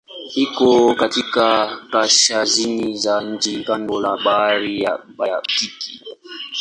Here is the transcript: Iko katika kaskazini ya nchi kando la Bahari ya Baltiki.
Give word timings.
Iko 0.35 0.95
katika 0.95 1.77
kaskazini 1.91 3.03
ya 3.05 3.21
nchi 3.21 3.63
kando 3.63 4.01
la 4.01 4.17
Bahari 4.17 4.81
ya 4.81 4.97
Baltiki. 5.17 6.01